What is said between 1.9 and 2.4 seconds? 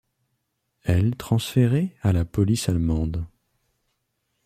à la